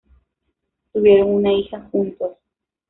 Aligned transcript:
Tuvieron 0.91 1.29
una 1.29 1.53
hija 1.53 1.79
juntos. 1.91 2.35